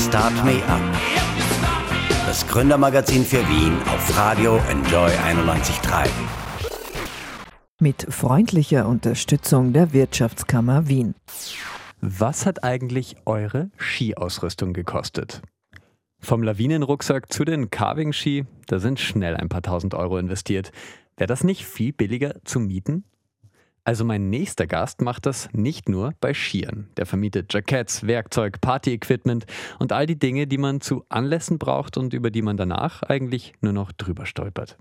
[0.00, 0.80] Start Me Up.
[2.26, 6.08] Das Gründermagazin für Wien auf Radio Enjoy 91.3.
[7.80, 11.14] Mit freundlicher Unterstützung der Wirtschaftskammer Wien.
[12.00, 15.42] Was hat eigentlich eure Skiausrüstung gekostet?
[16.18, 20.72] Vom Lawinenrucksack zu den Carving-Ski, da sind schnell ein paar tausend Euro investiert.
[21.18, 23.04] Wäre das nicht viel billiger zu mieten?
[23.84, 26.88] Also mein nächster Gast macht das nicht nur bei Skiern.
[26.96, 29.46] Der vermietet Jacketts, Werkzeug, Party-Equipment
[29.78, 33.54] und all die Dinge, die man zu Anlässen braucht und über die man danach eigentlich
[33.60, 34.76] nur noch drüber stolpert.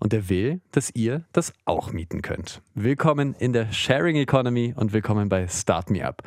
[0.00, 2.62] Und er will, dass ihr das auch mieten könnt.
[2.74, 6.22] Willkommen in der Sharing Economy und willkommen bei Start Me Up.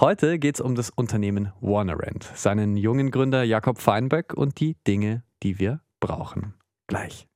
[0.00, 5.24] Heute geht es um das Unternehmen Warnerrent, seinen jungen Gründer Jakob Feinberg und die Dinge,
[5.42, 6.54] die wir brauchen.
[6.86, 7.26] Gleich.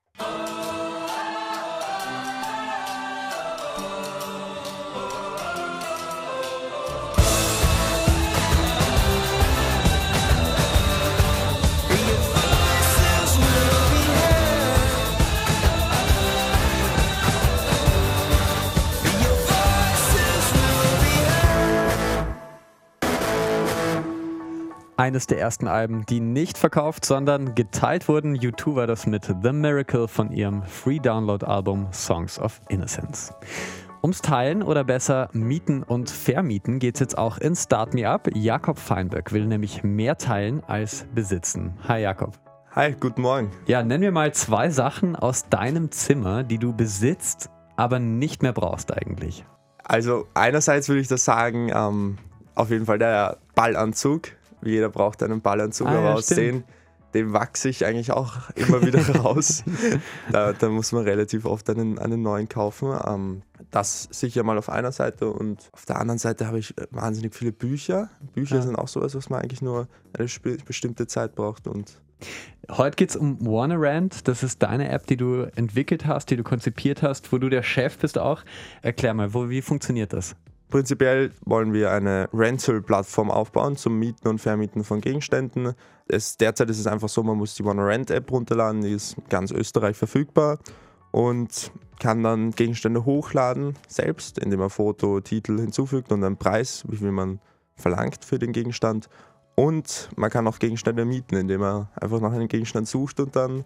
[25.00, 28.36] Eines der ersten Alben, die nicht verkauft, sondern geteilt wurden.
[28.36, 33.32] U2 war das mit The Miracle von ihrem Free-Download-Album Songs of Innocence.
[34.02, 38.28] Ums Teilen oder besser Mieten und Vermieten geht es jetzt auch in Start Me Up.
[38.34, 41.78] Jakob Feinberg will nämlich mehr teilen als besitzen.
[41.88, 42.38] Hi Jakob.
[42.72, 43.50] Hi, guten Morgen.
[43.68, 48.52] Ja, nenn mir mal zwei Sachen aus deinem Zimmer, die du besitzt, aber nicht mehr
[48.52, 49.46] brauchst eigentlich.
[49.82, 52.18] Also einerseits würde ich das sagen, ähm,
[52.54, 56.64] auf jeden Fall der Ballanzug jeder braucht einen Ballanzug, ah, aber ja, aus den,
[57.14, 59.64] dem wachse ich eigentlich auch immer wieder raus.
[60.30, 62.92] da, da, muss man relativ oft einen, einen neuen kaufen.
[63.06, 67.34] Ähm, das sicher mal auf einer Seite und auf der anderen Seite habe ich wahnsinnig
[67.34, 68.10] viele Bücher.
[68.34, 68.62] Bücher ja.
[68.62, 70.28] sind auch sowas, was man eigentlich nur eine
[70.64, 72.00] bestimmte Zeit braucht und
[72.70, 74.28] Heute geht es um Warnerand.
[74.28, 77.62] Das ist deine App, die du entwickelt hast, die du konzipiert hast, wo du der
[77.62, 78.42] Chef bist auch.
[78.82, 80.36] Erklär mal, wo, wie funktioniert das?
[80.70, 85.74] Prinzipiell wollen wir eine Rental-Plattform aufbauen zum Mieten und Vermieten von Gegenständen.
[86.06, 89.96] Es, derzeit ist es einfach so, man muss die OneRent-App runterladen, die ist ganz Österreich
[89.96, 90.58] verfügbar
[91.10, 96.96] und kann dann Gegenstände hochladen selbst, indem man Foto, Titel hinzufügt und einen Preis, wie
[96.96, 97.40] viel man
[97.74, 99.08] verlangt für den Gegenstand.
[99.56, 103.64] Und man kann auch Gegenstände mieten, indem man einfach nach einem Gegenstand sucht und dann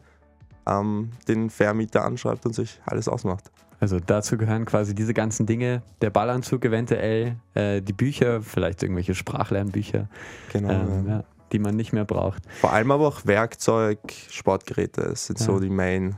[0.66, 3.50] ähm, den Vermieter anschreibt und sich alles ausmacht.
[3.80, 9.14] Also dazu gehören quasi diese ganzen Dinge, der Ballanzug eventuell, äh, die Bücher, vielleicht irgendwelche
[9.14, 10.08] Sprachlernbücher,
[10.52, 11.16] genau, ähm, ja.
[11.16, 12.42] Ja, die man nicht mehr braucht.
[12.60, 13.98] Vor allem aber auch Werkzeug,
[14.30, 15.46] Sportgeräte, das sind ja.
[15.46, 16.16] so die Main,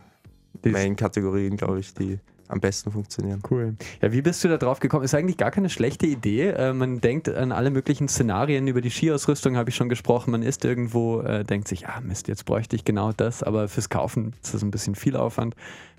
[0.65, 3.43] Main-Kategorien, glaube ich, die am besten funktionieren.
[3.51, 3.77] Cool.
[4.01, 5.05] Ja, wie bist du da drauf gekommen?
[5.05, 6.49] Ist eigentlich gar keine schlechte Idee.
[6.49, 8.67] Äh, man denkt an alle möglichen Szenarien.
[8.69, 10.31] Über die Skiausrüstung habe ich schon gesprochen.
[10.31, 13.43] Man ist irgendwo, äh, denkt sich, ah Mist, jetzt bräuchte ich genau das.
[13.43, 15.55] Aber fürs Kaufen ist das ein bisschen viel Aufwand.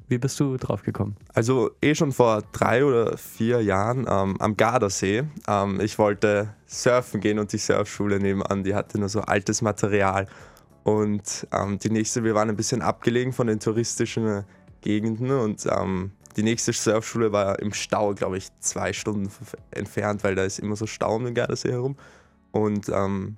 [0.10, 1.18] Wie bist du drauf gekommen?
[1.34, 5.24] Also eh schon vor drei oder vier Jahren ähm, am Gardasee.
[5.50, 10.28] Ähm, ich wollte surfen gehen und die Surfschule nebenan, die hatte nur so altes Material.
[10.84, 14.46] Und ähm, die nächste, wir waren ein bisschen abgelegen von den touristischen
[14.80, 19.30] Gegenden und ähm, die nächste Surfschule war im Stau, glaube ich, zwei Stunden
[19.72, 21.98] entfernt, weil da ist immer so Stau um den Gardasee herum.
[22.52, 23.38] Und ähm,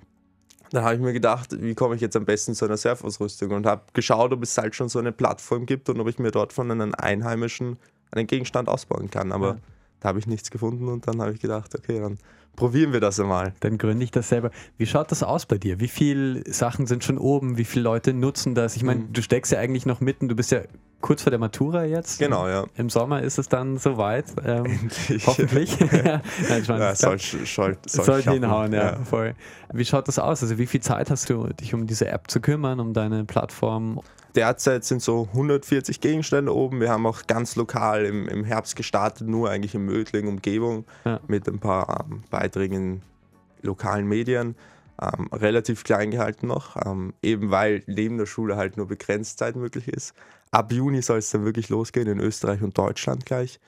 [0.70, 3.66] dann habe ich mir gedacht, wie komme ich jetzt am besten zu einer Surfausrüstung und
[3.66, 6.52] habe geschaut, ob es halt schon so eine Plattform gibt und ob ich mir dort
[6.52, 7.78] von einem Einheimischen
[8.10, 9.32] einen Gegenstand ausbauen kann.
[9.32, 9.58] Aber ja.
[10.00, 12.18] da habe ich nichts gefunden und dann habe ich gedacht, okay, dann
[12.56, 13.54] probieren wir das einmal.
[13.60, 14.50] Dann gründe ich das selber.
[14.76, 15.80] Wie schaut das aus bei dir?
[15.80, 17.56] Wie viele Sachen sind schon oben?
[17.56, 18.76] Wie viele Leute nutzen das?
[18.76, 19.12] Ich meine, mhm.
[19.12, 20.60] du steckst ja eigentlich noch mitten, du bist ja
[21.00, 22.18] kurz vor der Matura jetzt.
[22.18, 22.66] Genau, ja.
[22.76, 24.26] Im Sommer ist es dann soweit.
[24.44, 24.90] Ähm,
[25.26, 25.78] hoffentlich.
[25.90, 26.22] Nein,
[26.68, 29.04] meine, ja, soll, soll, soll, soll hinhauen, ja, ja.
[29.04, 29.34] Voll.
[29.72, 30.42] Wie schaut das aus?
[30.42, 34.00] Also wie viel Zeit hast du, dich um diese App zu kümmern, um deine Plattform?
[34.34, 36.80] Derzeit sind so 140 Gegenstände oben.
[36.80, 41.20] Wir haben auch ganz lokal im, im Herbst gestartet, nur eigentlich in Mödling, Umgebung, ja.
[41.26, 43.02] mit ein paar ähm, Beiträgen in
[43.62, 44.56] lokalen Medien.
[45.00, 49.56] Ähm, relativ klein gehalten noch, ähm, eben weil neben der Schule halt nur begrenzt Zeit
[49.56, 50.14] möglich ist.
[50.50, 53.60] Ab Juni soll es dann wirklich losgehen in Österreich und Deutschland gleich.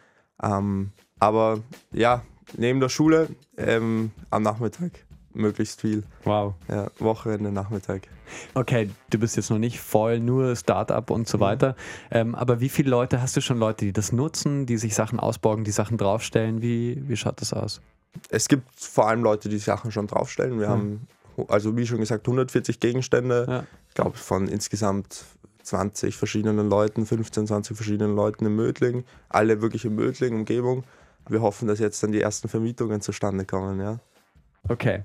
[0.42, 1.60] Ähm, aber
[1.90, 2.22] ja,
[2.56, 4.90] neben der Schule ähm, am Nachmittag
[5.32, 6.02] möglichst viel.
[6.24, 6.54] Wow.
[6.68, 8.08] Ja, Wochenende, Nachmittag.
[8.52, 11.42] Okay, du bist jetzt noch nicht voll nur Startup und so mhm.
[11.42, 11.76] weiter.
[12.10, 15.18] Ähm, aber wie viele Leute hast du schon Leute, die das nutzen, die sich Sachen
[15.18, 16.60] ausborgen, die Sachen draufstellen?
[16.60, 17.80] Wie, wie schaut das aus?
[18.28, 20.58] Es gibt vor allem Leute, die Sachen schon draufstellen.
[20.58, 20.70] Wir mhm.
[21.36, 23.46] haben, also wie schon gesagt, 140 Gegenstände.
[23.48, 23.66] Ja.
[23.88, 25.24] Ich glaube, von insgesamt
[25.62, 30.84] 20 verschiedenen Leuten, 15, 20 verschiedenen Leuten im Mödling, alle wirklich im Mödling, Umgebung.
[31.28, 34.00] Wir hoffen, dass jetzt dann die ersten Vermietungen zustande kommen, ja.
[34.68, 35.02] Okay.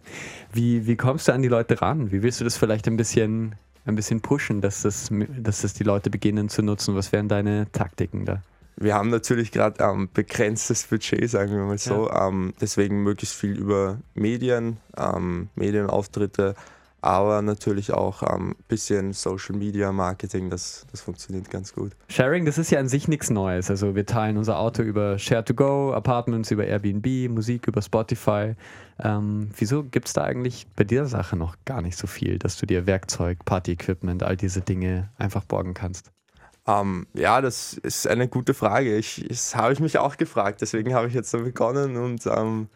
[0.53, 2.11] Wie, wie kommst du an die Leute ran?
[2.11, 3.55] Wie willst du das vielleicht ein bisschen,
[3.85, 5.09] ein bisschen pushen, dass das,
[5.39, 6.95] dass das die Leute beginnen zu nutzen?
[6.95, 8.41] Was wären deine Taktiken da?
[8.79, 12.07] Wir haben natürlich gerade ähm, begrenztes Budget, sagen wir mal so.
[12.07, 12.27] Ja.
[12.27, 16.53] Ähm, deswegen möglichst viel über Medien, ähm, Medienauftritte,
[17.01, 21.93] aber natürlich auch ein ähm, bisschen Social Media Marketing, das, das funktioniert ganz gut.
[22.09, 23.69] Sharing, das ist ja an sich nichts Neues.
[23.69, 28.55] Also wir teilen unser Auto über Share2Go, Apartments über Airbnb, Musik über Spotify.
[28.99, 32.57] Ähm, wieso gibt es da eigentlich bei dieser Sache noch gar nicht so viel, dass
[32.57, 36.11] du dir Werkzeug, Party-Equipment, all diese Dinge einfach borgen kannst?
[36.67, 38.97] Ähm, ja, das ist eine gute Frage.
[38.97, 42.67] Ich, das habe ich mich auch gefragt, deswegen habe ich jetzt so begonnen und ähm,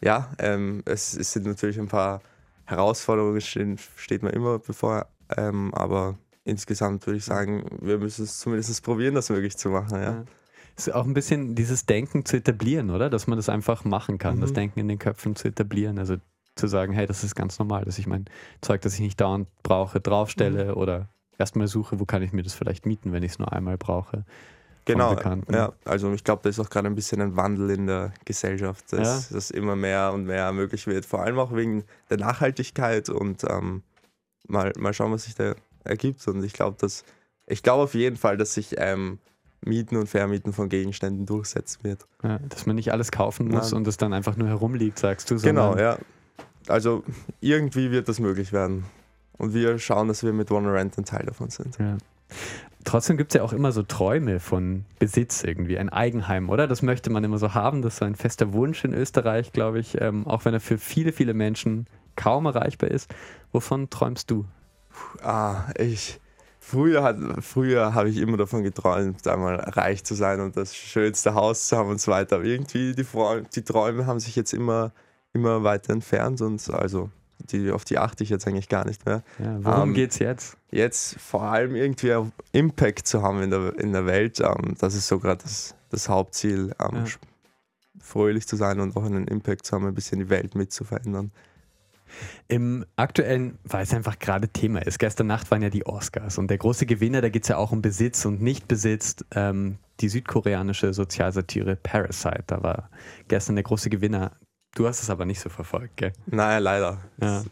[0.00, 2.20] ja, ähm, es, es sind natürlich ein paar
[2.64, 5.06] Herausforderungen stehen, steht man immer bevor.
[5.36, 10.00] Ähm, aber insgesamt würde ich sagen, wir müssen es zumindest probieren, das möglich zu machen.
[10.00, 10.24] Ja.
[10.76, 13.08] Ist auch ein bisschen dieses Denken zu etablieren, oder?
[13.08, 14.40] Dass man das einfach machen kann, mhm.
[14.42, 15.98] das Denken in den Köpfen zu etablieren.
[15.98, 16.16] Also
[16.56, 18.26] zu sagen, hey, das ist ganz normal, dass ich mein
[18.60, 20.74] Zeug, das ich nicht dauernd brauche, draufstelle mhm.
[20.74, 21.08] oder
[21.38, 24.24] erstmal suche, wo kann ich mir das vielleicht mieten, wenn ich es nur einmal brauche.
[24.86, 25.16] Genau,
[25.50, 25.72] ja.
[25.86, 29.30] Also ich glaube, da ist auch gerade ein bisschen ein Wandel in der Gesellschaft, dass,
[29.30, 29.36] ja.
[29.36, 31.06] dass immer mehr und mehr möglich wird.
[31.06, 33.82] Vor allem auch wegen der Nachhaltigkeit und ähm,
[34.46, 35.54] mal, mal schauen, was sich da
[35.84, 36.26] ergibt.
[36.28, 37.04] Und ich glaube, dass
[37.46, 39.18] ich glaube auf jeden Fall, dass sich ähm,
[39.62, 42.06] Mieten und Vermieten von Gegenständen durchsetzen wird.
[42.22, 43.78] Ja, dass man nicht alles kaufen muss Nein.
[43.78, 45.36] und es dann einfach nur herumliegt, sagst du.
[45.36, 45.98] Genau, ja.
[46.68, 47.04] Also
[47.40, 48.84] irgendwie wird das möglich werden.
[49.38, 51.78] Und wir schauen, dass wir mit One Rent ein Teil davon sind.
[51.78, 51.96] Ja.
[52.84, 56.66] Trotzdem gibt es ja auch immer so Träume von Besitz irgendwie, ein Eigenheim, oder?
[56.68, 57.80] Das möchte man immer so haben.
[57.82, 60.76] Das ist so ein fester Wunsch in Österreich, glaube ich, ähm, auch wenn er für
[60.76, 63.12] viele, viele Menschen kaum erreichbar ist.
[63.52, 64.44] Wovon träumst du?
[65.22, 66.20] Ah, ich.
[66.60, 71.66] Früher, früher habe ich immer davon geträumt, einmal reich zu sein und das schönste Haus
[71.66, 72.36] zu haben und so weiter.
[72.36, 73.04] Aber irgendwie die,
[73.54, 74.92] die Träume haben sich jetzt immer,
[75.34, 77.10] immer weiter entfernt und also
[77.50, 79.22] die, auf die achte ich jetzt eigentlich gar nicht mehr.
[79.38, 80.56] Ja, worum ähm, geht es jetzt?
[80.70, 82.14] Jetzt vor allem irgendwie
[82.52, 84.40] Impact zu haben in der, in der Welt.
[84.40, 87.04] Ähm, das ist so gerade das, das Hauptziel, ähm, ja.
[88.00, 90.84] fröhlich zu sein und auch einen Impact zu haben, ein bisschen die Welt mit zu
[90.84, 91.30] verändern.
[92.46, 96.48] Im aktuellen, weil es einfach gerade Thema ist, gestern Nacht waren ja die Oscars und
[96.48, 99.16] der große Gewinner, da geht es ja auch um Besitz und Nichtbesitz.
[99.34, 102.90] Ähm, die südkoreanische Sozialsatire Parasite, da war
[103.28, 104.32] gestern der große Gewinner
[104.74, 106.12] Du hast es aber nicht so verfolgt, gell?
[106.26, 106.98] Nein, leider.
[107.20, 107.42] Ja.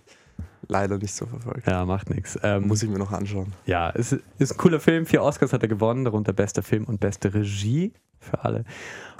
[0.69, 1.67] Leider nicht so verfolgt.
[1.67, 2.39] Ja, macht nichts.
[2.43, 3.53] Ähm, Muss ich mir noch anschauen.
[3.67, 5.07] Ja, es ist ein cooler Film.
[5.07, 8.65] Vier Oscars hat er gewonnen, darunter bester Film und beste Regie für alle.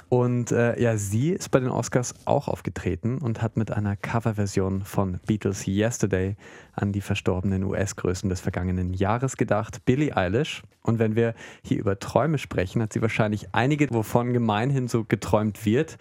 [0.09, 4.83] Und äh, ja, sie ist bei den Oscars auch aufgetreten und hat mit einer Coverversion
[4.83, 6.35] von Beatles Yesterday
[6.73, 10.61] an die verstorbenen US-Größen des vergangenen Jahres gedacht, Billie Eilish.
[10.83, 11.33] Und wenn wir
[11.63, 15.97] hier über Träume sprechen, hat sie wahrscheinlich einige, wovon gemeinhin so geträumt wird.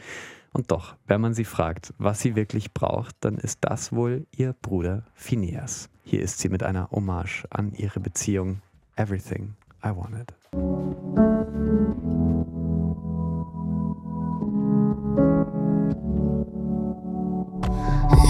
[0.52, 4.54] Und doch, wenn man sie fragt, was sie wirklich braucht, dann ist das wohl ihr
[4.60, 5.88] Bruder Phineas.
[6.04, 8.60] Hier ist sie mit einer Hommage an ihre Beziehung
[8.96, 10.34] Everything I Wanted.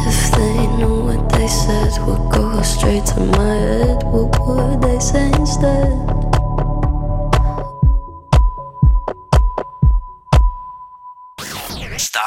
[0.07, 5.01] If they knew what they said would go straight to my head, what would they
[5.01, 6.22] say instead?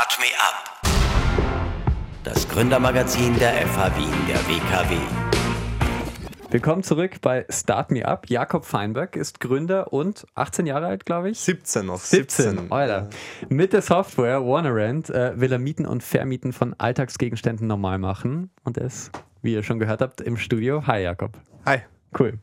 [0.06, 0.94] Start Me Up.
[2.24, 4.98] Das Gründermagazin der FH Wien, der WKW.
[6.52, 8.30] Willkommen zurück bei Start Me Up.
[8.30, 11.40] Jakob Feinberg ist Gründer und 18 Jahre alt, glaube ich.
[11.40, 11.98] 17 noch.
[11.98, 12.72] 17, 17.
[12.72, 13.10] Alter.
[13.50, 18.78] Mit der Software Warnerand äh, will er Mieten und Vermieten von Alltagsgegenständen normal machen und
[18.78, 20.86] ist, wie ihr schon gehört habt, im Studio.
[20.86, 21.32] Hi Jakob.
[21.66, 21.80] Hi.
[22.18, 22.38] Cool.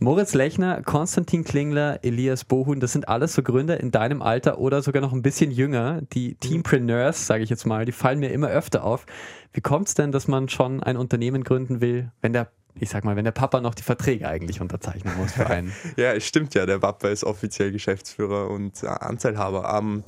[0.00, 4.80] Moritz Lechner, Konstantin Klingler, Elias Bohun, das sind alles so Gründer in deinem Alter oder
[4.80, 6.02] sogar noch ein bisschen jünger.
[6.12, 6.40] Die mhm.
[6.40, 9.06] Teampreneurs, sage ich jetzt mal, die fallen mir immer öfter auf.
[9.52, 12.48] Wie kommt es denn, dass man schon ein Unternehmen gründen will, wenn der
[12.80, 15.72] ich sag mal, wenn der Papa noch die Verträge eigentlich unterzeichnen muss für einen.
[15.96, 19.76] ja, es stimmt ja, der Papa ist offiziell Geschäftsführer und äh, Anteilhaber.
[19.76, 20.04] Ähm,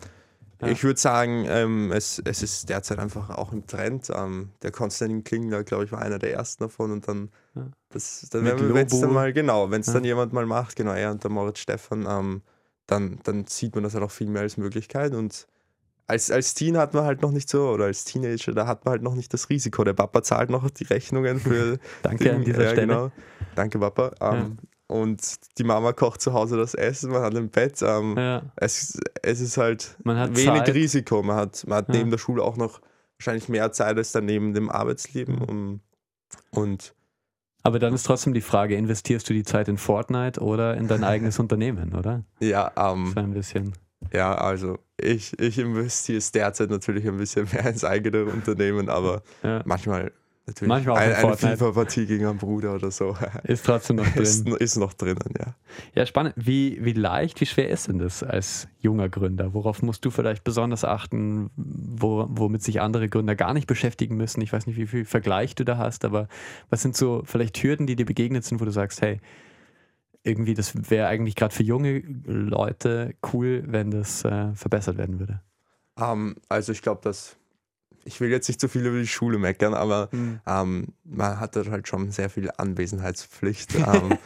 [0.61, 0.69] ja.
[0.69, 4.11] Ich würde sagen, ähm, es, es ist derzeit einfach auch im Trend.
[4.14, 7.67] Ähm, der Konstantin Klingler, glaube ich, war einer der ersten davon und dann, ja.
[7.90, 9.95] das, dann wenn es dann mal, genau, wenn es ja.
[9.95, 12.43] dann jemand mal macht, genau, er und der Moritz Stefan, ähm,
[12.87, 15.47] dann, dann sieht man das halt auch viel mehr als Möglichkeit und
[16.11, 18.93] als, als Teen hat man halt noch nicht so, oder als Teenager, da hat man
[18.93, 19.85] halt noch nicht das Risiko.
[19.85, 21.79] Der Papa zahlt noch die Rechnungen für.
[22.02, 22.87] Danke den, an dieser Stelle.
[22.87, 23.12] Genau.
[23.55, 24.11] Danke, Papa.
[24.21, 24.59] Ähm,
[24.90, 27.80] und die Mama kocht zu Hause das Essen, man hat ein Bett.
[27.82, 28.42] Ähm, ja.
[28.56, 30.75] es, es ist halt wenig Zeit.
[30.75, 31.23] Risiko.
[31.23, 31.94] Man hat, man hat ja.
[31.94, 32.80] neben der Schule auch noch
[33.18, 35.38] wahrscheinlich mehr Zeit als dann neben dem Arbeitsleben.
[35.42, 35.80] Um,
[36.50, 36.94] und
[37.62, 41.04] aber dann ist trotzdem die Frage, investierst du die Zeit in Fortnite oder in dein
[41.04, 42.25] eigenes Unternehmen, oder?
[42.40, 43.75] Ja, ähm, so ein bisschen.
[44.12, 49.62] Ja, also ich, ich investiere derzeit natürlich ein bisschen mehr ins eigene Unternehmen, aber ja.
[49.64, 50.12] manchmal
[50.47, 53.16] natürlich manchmal ein, eine FIFA-Partie gegen einen Bruder oder so.
[53.44, 54.23] Ist trotzdem noch drin.
[54.23, 55.54] Ist, ist, noch drinnen, ja.
[55.94, 56.35] Ja, spannend.
[56.37, 59.54] Wie, wie leicht, wie schwer ist denn das als junger Gründer?
[59.54, 64.40] Worauf musst du vielleicht besonders achten, wo, womit sich andere Gründer gar nicht beschäftigen müssen?
[64.40, 66.28] Ich weiß nicht, wie viel Vergleich du da hast, aber
[66.68, 69.20] was sind so vielleicht Hürden, die dir begegnet sind, wo du sagst, hey,
[70.23, 75.40] irgendwie, das wäre eigentlich gerade für junge Leute cool, wenn das äh, verbessert werden würde?
[75.97, 77.37] Um, ähm, also ich glaube, dass
[78.04, 80.40] ich will jetzt nicht zu viel über die Schule meckern, aber mhm.
[80.47, 83.75] ähm, man hat dort halt schon sehr viel Anwesenheitspflicht.
[83.90, 84.19] Ähm,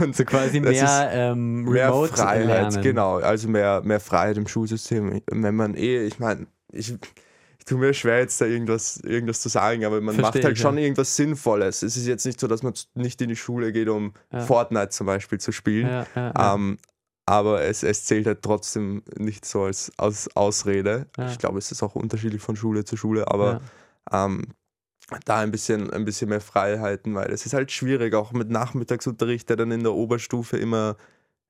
[0.00, 2.82] und so quasi mehr, ähm, mehr Freiheit, lernen.
[2.82, 5.20] genau, also mehr, mehr Freiheit im Schulsystem.
[5.30, 6.94] Wenn man eh, ich meine, ich,
[7.66, 10.62] tue mir schwer, jetzt da irgendwas, irgendwas zu sagen, aber man Versteh macht halt ich,
[10.62, 10.84] schon ja.
[10.84, 11.82] irgendwas Sinnvolles.
[11.82, 14.40] Es ist jetzt nicht so, dass man nicht in die Schule geht, um ja.
[14.40, 16.04] Fortnite zum Beispiel zu spielen.
[16.14, 16.78] Ja, ähm,
[17.26, 21.06] aber es, es zählt halt trotzdem nicht so als, als Ausrede.
[21.28, 23.60] Ich glaube, es ist auch unterschiedlich von Schule zu Schule, aber
[24.12, 24.54] ähm,
[25.24, 29.48] da ein bisschen, ein bisschen mehr Freiheiten, weil es ist halt schwierig, auch mit Nachmittagsunterricht,
[29.48, 30.96] der dann in der Oberstufe immer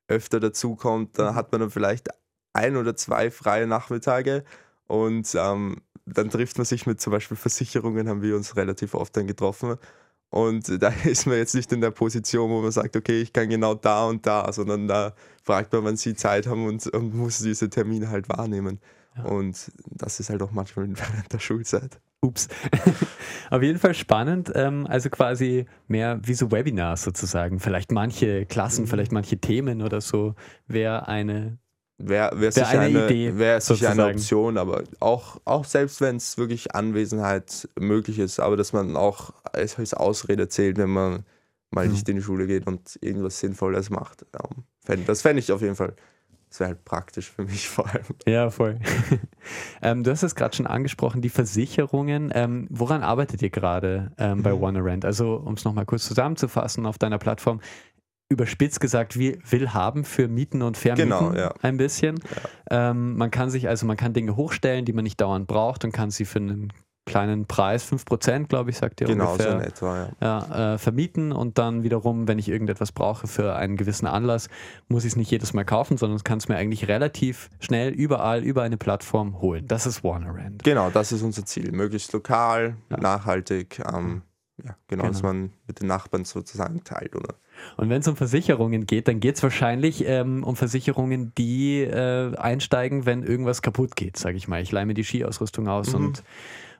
[0.08, 1.18] öfter dazukommt.
[1.18, 1.34] Da mhm.
[1.36, 2.08] hat man dann vielleicht
[2.52, 4.44] ein oder zwei freie Nachmittage
[4.86, 9.16] und ähm, dann trifft man sich mit zum Beispiel Versicherungen, haben wir uns relativ oft
[9.16, 9.76] dann getroffen.
[10.30, 13.48] Und da ist man jetzt nicht in der Position, wo man sagt, okay, ich kann
[13.48, 17.38] genau da und da, sondern da fragt man, wann sie Zeit haben und, und muss
[17.38, 18.80] diese Termine halt wahrnehmen.
[19.16, 19.24] Ja.
[19.24, 22.00] Und das ist halt auch manchmal während der Schulzeit.
[22.22, 22.48] Ups.
[23.50, 24.50] Auf jeden Fall spannend.
[24.54, 27.60] Ähm, also quasi mehr wie so Webinars sozusagen.
[27.60, 28.88] Vielleicht manche Klassen, mhm.
[28.88, 30.34] vielleicht manche Themen oder so
[30.66, 31.58] wäre eine
[31.98, 36.36] Wäre wär sicher, eine, eine, wär sicher eine Option, aber auch, auch selbst wenn es
[36.36, 41.24] wirklich Anwesenheit möglich ist, aber dass man auch als, als Ausrede zählt, wenn man
[41.70, 41.92] mal mhm.
[41.92, 44.26] nicht in die Schule geht und irgendwas Sinnvolles macht.
[45.06, 45.94] das fände ich auf jeden Fall.
[46.48, 48.04] Das wäre halt praktisch für mich vor allem.
[48.26, 48.78] Ja, voll.
[49.82, 52.30] ähm, du hast es gerade schon angesprochen, die Versicherungen.
[52.34, 55.00] Ähm, woran arbeitet ihr gerade ähm, bei mhm.
[55.02, 57.60] Also, um es nochmal kurz zusammenzufassen auf deiner Plattform,
[58.28, 61.54] überspitzt gesagt wie will haben für Mieten und Vermieten genau, ja.
[61.62, 62.18] ein bisschen.
[62.70, 62.90] Ja.
[62.90, 65.92] Ähm, man kann sich also man kann Dinge hochstellen, die man nicht dauernd braucht und
[65.92, 66.72] kann sie für einen
[67.06, 70.08] kleinen Preis, 5%, glaube ich, sagt ihr genau, ungefähr, so in etwa, ja.
[70.20, 74.48] ja äh, vermieten und dann wiederum, wenn ich irgendetwas brauche für einen gewissen Anlass,
[74.88, 78.42] muss ich es nicht jedes Mal kaufen, sondern kann es mir eigentlich relativ schnell überall
[78.42, 79.68] über eine Plattform holen.
[79.68, 80.64] Das ist Warner Rand.
[80.64, 81.70] Genau, das ist unser Ziel.
[81.70, 84.22] Möglichst lokal, nachhaltig, ähm,
[84.58, 87.34] ja, genau, genau, dass man mit den Nachbarn sozusagen teilt, oder?
[87.76, 92.34] Und wenn es um Versicherungen geht, dann geht es wahrscheinlich ähm, um Versicherungen, die äh,
[92.36, 94.62] einsteigen, wenn irgendwas kaputt geht, sage ich mal.
[94.62, 96.06] Ich leih mir die Skiausrüstung aus mhm.
[96.06, 96.22] und,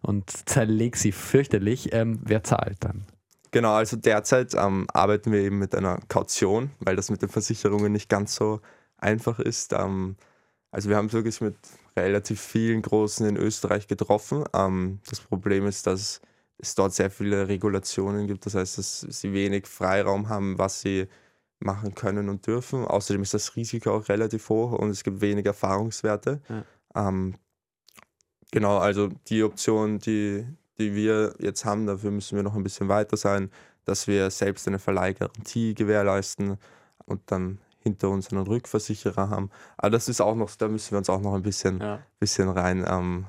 [0.03, 1.93] und zerleg sie fürchterlich.
[1.93, 3.05] Ähm, wer zahlt dann?
[3.51, 7.93] Genau, also derzeit ähm, arbeiten wir eben mit einer Kaution, weil das mit den Versicherungen
[7.93, 8.61] nicht ganz so
[8.99, 9.73] einfach ist.
[9.73, 10.17] Ähm,
[10.71, 11.57] also wir haben es wirklich mit
[11.97, 14.45] relativ vielen Großen in Österreich getroffen.
[14.55, 16.21] Ähm, das Problem ist, dass
[16.59, 18.47] es dort sehr viele Regulationen gibt.
[18.47, 21.07] Das heißt, dass sie wenig Freiraum haben, was sie
[21.59, 22.85] machen können und dürfen.
[22.85, 26.41] Außerdem ist das Risiko auch relativ hoch und es gibt wenig Erfahrungswerte.
[26.49, 27.09] Ja.
[27.09, 27.35] Ähm,
[28.51, 30.47] genau, also die Option, die,
[30.79, 33.51] die wir jetzt haben, dafür müssen wir noch ein bisschen weiter sein,
[33.85, 36.59] dass wir selbst eine Verleihgarantie gewährleisten
[37.07, 39.51] und dann hinter uns einen Rückversicherer haben.
[39.77, 42.03] Aber das ist auch noch, da müssen wir uns auch noch ein bisschen, ja.
[42.19, 43.27] bisschen rein, ähm,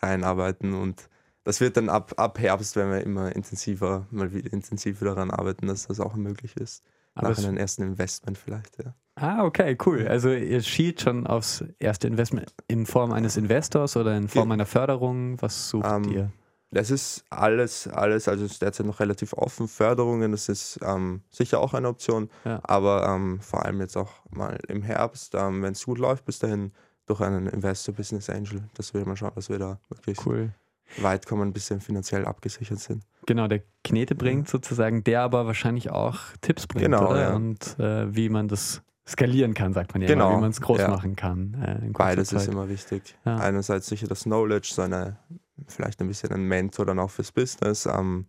[0.00, 1.08] reinarbeiten und
[1.48, 5.66] das wird dann ab, ab Herbst, wenn wir immer intensiver, mal wieder intensiver daran arbeiten,
[5.66, 6.84] dass das auch möglich ist.
[7.14, 8.94] Aber Nach einem ersten Investment vielleicht, ja.
[9.14, 10.06] Ah, okay, cool.
[10.06, 14.52] Also ihr schielt schon aufs erste Investment in Form eines Investors oder in Form ja.
[14.52, 15.40] einer Förderung.
[15.40, 16.32] Was sucht ähm, ihr?
[16.70, 19.68] Das ist alles, alles, also ist derzeit noch relativ offen.
[19.68, 22.60] Förderungen, das ist ähm, sicher auch eine Option, ja.
[22.62, 26.40] aber ähm, vor allem jetzt auch mal im Herbst, ähm, wenn es gut läuft, bis
[26.40, 26.72] dahin
[27.06, 28.68] durch einen Investor Business Angel.
[28.74, 30.52] Das will man schauen, dass wir da wirklich cool
[30.96, 33.04] weit kommen, ein bisschen finanziell abgesichert sind.
[33.26, 34.52] Genau, der Knete bringt ja.
[34.52, 37.14] sozusagen, der aber wahrscheinlich auch Tipps bringt, genau?
[37.14, 37.34] Ja.
[37.34, 40.28] Und äh, wie man das skalieren kann, sagt man ja genau.
[40.28, 40.88] immer, wie man es groß ja.
[40.88, 41.54] machen kann.
[41.54, 42.42] Äh, Beides Zeit.
[42.42, 43.16] ist immer wichtig.
[43.24, 45.18] Einerseits sicher das Knowledge, so eine,
[45.66, 48.26] vielleicht ein bisschen ein Mentor dann auch fürs Business, ähm,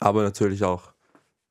[0.00, 0.92] aber natürlich auch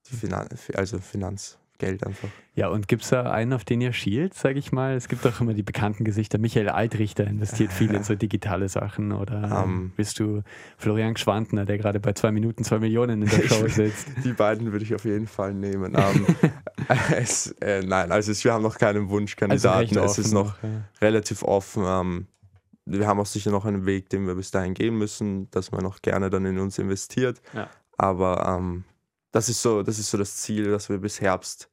[0.10, 2.28] die Finan also Finanz, Geld einfach.
[2.54, 4.94] Ja, und gibt es da einen, auf den ihr schielt, sage ich mal?
[4.94, 6.38] Es gibt doch immer die bekannten Gesichter.
[6.38, 9.14] Michael Altrichter investiert viel in so digitale Sachen.
[9.14, 10.44] Oder um, ähm, bist du
[10.78, 14.10] Florian Schwantner, der gerade bei zwei Minuten zwei Millionen in der Show sitzt?
[14.24, 15.96] die beiden würde ich auf jeden Fall nehmen.
[15.96, 16.26] Um,
[17.18, 19.98] es, äh, nein, also es, wir haben noch keinen Wunschkandidaten.
[19.98, 20.70] Also es ist noch ja.
[21.02, 21.86] relativ offen.
[21.86, 22.28] Um,
[22.86, 25.84] wir haben auch sicher noch einen Weg, den wir bis dahin gehen müssen, dass man
[25.84, 27.42] noch gerne dann in uns investiert.
[27.54, 27.70] Ja.
[27.98, 28.46] Aber
[29.32, 31.70] das ist so, das ist so das Ziel, dass wir bis Herbst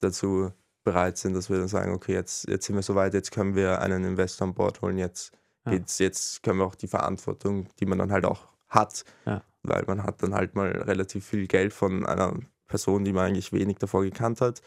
[0.00, 0.50] dazu
[0.84, 3.80] bereit sind, dass wir dann sagen, okay, jetzt, jetzt sind wir soweit, jetzt können wir
[3.80, 5.32] einen Investor an Bord holen, jetzt
[5.66, 5.72] Ja.
[5.72, 9.42] geht's, jetzt können wir auch die Verantwortung, die man dann halt auch hat, Ja.
[9.62, 13.52] weil man hat dann halt mal relativ viel Geld von einer Person, die man eigentlich
[13.52, 14.60] wenig davor gekannt hat.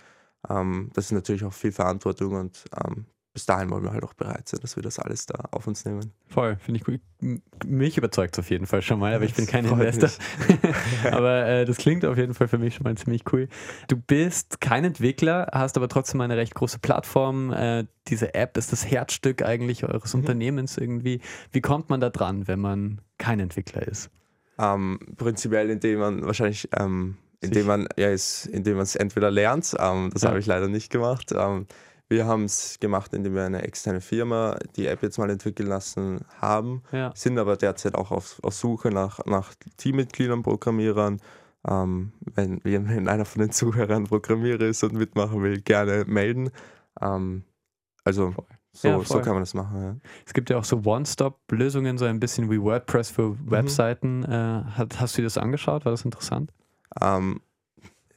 [0.50, 3.06] Ähm, das ist natürlich auch viel Verantwortung und ähm,
[3.38, 5.86] bis dahin wollen wir halt auch bereit sein, dass wir das alles da auf uns
[5.86, 6.12] nehmen.
[6.28, 7.00] Voll, finde ich gut.
[7.68, 10.10] Mich überzeugt es auf jeden Fall schon mal, aber ich bin kein Investor.
[11.12, 13.48] aber äh, das klingt auf jeden Fall für mich schon mal ziemlich cool.
[13.90, 17.54] Du bist kein Entwickler, hast aber trotzdem eine recht große Plattform.
[17.54, 20.22] Äh, diese App ist das Herzstück eigentlich eures Mhm.
[20.22, 21.22] Unternehmens irgendwie.
[21.52, 24.10] Wie kommt man da dran, wenn man kein Entwickler ist?
[24.58, 29.76] Ähm, prinzipiell, indem man wahrscheinlich, ähm, indem man, ja, ist, indem man es entweder lernt,
[29.80, 30.30] ähm, das Ja.
[30.30, 31.32] habe ich leider nicht gemacht.
[32.10, 36.22] Wir haben es gemacht, indem wir eine externe Firma die App jetzt mal entwickeln lassen
[36.40, 37.12] haben, Ja.
[37.16, 41.20] sind aber derzeit auch auf, auf Suche nach, nach Teammitgliedern, Programmierern.
[41.68, 46.50] Ähm, wenn, wenn einer von den Zuhörern Programmierer ist und mitmachen will, gerne melden.
[47.02, 47.44] Ähm,
[48.06, 48.34] also
[48.72, 49.82] so, Ja, so kann man das machen.
[49.84, 49.96] Ja.
[50.26, 53.52] Es gibt ja auch so One-Stop-Lösungen, so ein bisschen wie WordPress für Mhm.
[53.52, 54.24] Webseiten.
[54.24, 55.84] Äh, hat, hast du dir das angeschaut?
[55.84, 56.54] War das interessant?
[57.02, 57.42] Ähm,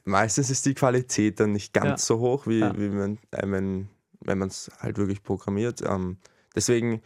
[0.03, 1.97] meistens ist die Qualität dann nicht ganz Ja.
[1.97, 2.77] so hoch, wie, Ja.
[2.77, 3.89] wie man, äh, wenn,
[4.21, 5.81] wenn man es halt wirklich programmiert.
[5.85, 6.17] Ähm,
[6.55, 7.01] deswegen,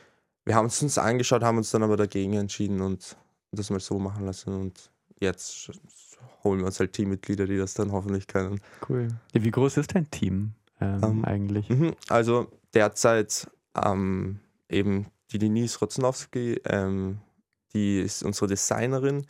[0.46, 3.18] wir haben es uns angeschaut, haben uns dann aber dagegen entschieden und
[3.52, 4.54] das mal so machen lassen.
[4.54, 5.72] Und jetzt
[6.44, 8.60] holen wir uns halt Teammitglieder, die das dann hoffentlich können.
[8.88, 9.08] Cool.
[9.34, 11.70] Ja, wie groß ist dein Team ähm, Ähm, eigentlich?
[11.70, 11.96] Mhm.
[12.10, 13.50] Also derzeit
[13.82, 17.20] ähm, eben die Denise Rotznowski, ähm,
[17.74, 19.26] die ist unsere Designerin,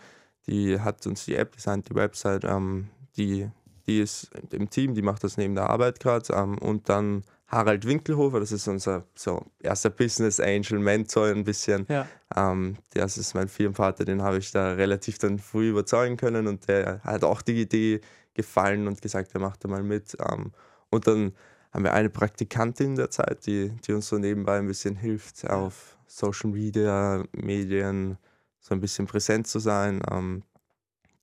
[0.48, 3.50] die hat uns die App designt, die Website, ähm, die,
[3.88, 7.86] die ist im Team, die macht das neben der Arbeit gerade ähm, und dann Harald
[7.86, 11.86] Winkelhofer, das ist unser so erster Business Angel Mentor ein bisschen.
[11.88, 12.08] Ja.
[12.36, 16.68] Ähm, das ist mein Firmenvater, den habe ich da relativ dann früh überzeugen können und
[16.68, 18.02] der hat auch die Idee
[18.34, 20.18] gefallen und gesagt, er macht da mal mit.
[20.20, 20.52] Ähm,
[20.90, 21.34] und dann
[21.72, 25.98] haben wir eine Praktikantin der Zeit, die, die uns so nebenbei ein bisschen hilft, auf
[26.08, 28.18] Social Media, Medien
[28.60, 30.02] so ein bisschen präsent zu sein.
[30.10, 30.44] Ähm,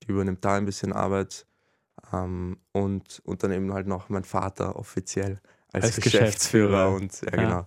[0.03, 1.47] die übernimmt da ein bisschen Arbeit.
[2.13, 5.41] Ähm, und, und dann eben halt noch mein Vater offiziell
[5.73, 6.91] als, Als Geschäftsführer, Geschäftsführer.
[6.95, 7.49] und ja, Ja.
[7.49, 7.67] genau,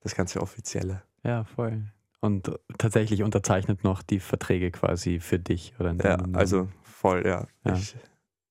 [0.00, 1.02] das ganze Offizielle.
[1.22, 1.82] Ja, voll.
[2.20, 7.46] Und tatsächlich unterzeichnet noch die Verträge quasi für dich oder Ja, also voll, ja.
[7.64, 7.74] Ja.
[7.74, 7.96] Ich,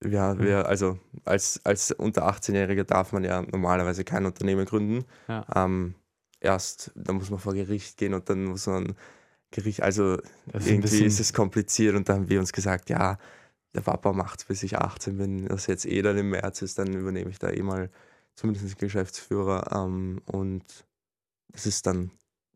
[0.06, 5.06] ja, wir, also als, als unter 18-Jähriger darf man ja normalerweise kein Unternehmen gründen.
[5.28, 5.46] Ja.
[5.56, 5.96] Ähm,
[6.40, 8.96] erst, da muss man vor Gericht gehen und dann muss man
[9.52, 10.18] Gericht, also
[10.48, 13.18] Das ist irgendwie bisschen- ist es kompliziert und dann haben wir uns gesagt, ja,
[13.76, 16.80] der Papa macht es bis ich 18 bin, das jetzt eh dann im März ist,
[16.80, 17.90] dann übernehme ich da eh mal
[18.36, 20.64] zumindest Geschäftsführer ähm, und
[21.52, 22.12] das ist dann,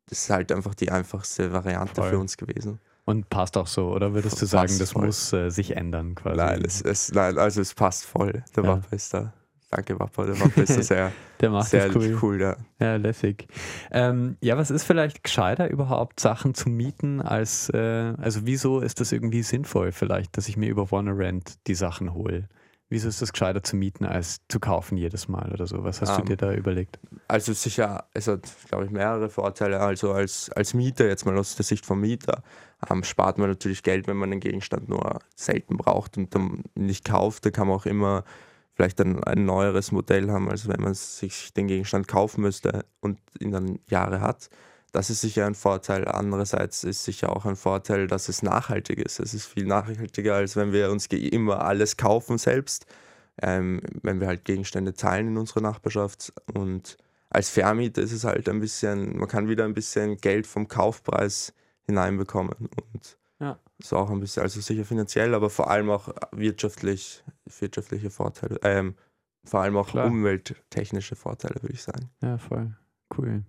[0.08, 2.10] das ist halt einfach die einfachste Variante Voll.
[2.10, 2.80] für uns gewesen.
[3.06, 5.06] Und passt auch so, oder würdest du Passt sagen, das voll.
[5.08, 6.38] muss äh, sich ändern quasi?
[6.38, 8.44] Nein, es, es, nein, also es passt voll.
[8.56, 8.76] Der Ja.
[8.76, 9.34] Papa ist da.
[9.72, 10.26] Danke, Papa.
[10.26, 12.18] Der Papa ist sehr, Der macht sehr cool.
[12.22, 12.42] cool.
[12.42, 12.56] ja.
[12.80, 13.48] Ja, lässig.
[13.92, 19.00] Ähm, ja, was ist vielleicht gescheiter überhaupt, Sachen zu mieten, als, äh, also wieso ist
[19.00, 22.50] das irgendwie sinnvoll vielleicht, dass ich mir über WannaRent die Sachen hole?
[22.92, 25.84] Wieso ist das gescheiter zu mieten, als zu kaufen jedes Mal oder so?
[25.84, 26.98] Was hast du Ähm, dir da überlegt?
[27.28, 29.80] Also sicher, es hat, glaube ich, mehrere Vorteile.
[29.80, 32.42] Also als, als Mieter, jetzt mal aus der Sicht vom Mieter,
[32.90, 37.06] ähm, spart man natürlich Geld, wenn man den Gegenstand nur selten braucht und dann nicht
[37.06, 37.46] kauft.
[37.46, 38.24] Da kann man auch immer
[38.80, 43.20] vielleicht dann ein neueres Modell haben, als wenn man sich den Gegenstand kaufen müsste und
[43.38, 44.50] ihn dann Jahre hat.
[44.94, 46.08] Das ist sicher ein Vorteil.
[46.08, 49.20] Andererseits ist sicher auch ein Vorteil, dass es nachhaltig ist.
[49.20, 52.86] Es ist viel nachhaltiger, als wenn wir uns immer alles kaufen selbst.
[53.42, 56.32] Ähm, wenn wir halt Gegenstände teilen in unserer Nachbarschaft.
[56.54, 56.98] Und
[57.30, 61.54] als Vermieter ist es halt ein bisschen, man kann wieder ein bisschen Geld vom Kaufpreis
[61.86, 62.56] hineinbekommen.
[62.94, 63.58] Und Ja.
[63.82, 67.24] so auch ein bisschen, also sicher finanziell, aber vor allem auch wirtschaftlich,
[67.60, 68.60] wirtschaftliche Vorteile.
[68.64, 68.96] Ähm,
[69.46, 70.08] vor allem auch Klar.
[70.08, 72.10] umwelttechnische Vorteile, würde ich sagen.
[72.22, 72.76] Ja, voll.
[73.18, 73.44] Cool.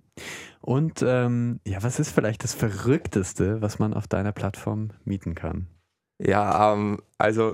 [0.60, 5.66] Und ähm, ja, was ist vielleicht das Verrückteste, was man auf deiner Plattform mieten kann?
[6.22, 7.52] Ja, ähm, also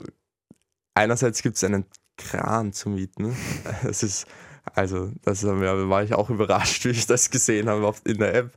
[0.94, 3.34] einerseits gibt es einen Kran zu mieten.
[3.82, 4.26] Das ist,
[4.74, 8.50] also, das wir- war ich auch überrascht, wie ich das gesehen habe in der App.